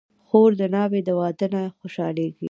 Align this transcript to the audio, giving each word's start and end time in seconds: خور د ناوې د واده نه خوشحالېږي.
خور 0.25 0.51
د 0.59 0.61
ناوې 0.73 0.99
د 1.07 1.09
واده 1.19 1.47
نه 1.53 1.61
خوشحالېږي. 1.79 2.37